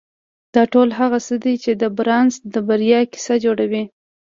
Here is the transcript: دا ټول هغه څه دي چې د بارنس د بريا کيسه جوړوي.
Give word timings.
دا 0.53 0.63
ټول 0.73 0.89
هغه 0.99 1.17
څه 1.27 1.35
دي 1.43 1.55
چې 1.63 1.71
د 1.81 1.83
بارنس 1.95 2.35
د 2.53 2.55
بريا 2.67 3.01
کيسه 3.13 3.35
جوړوي. 3.45 3.83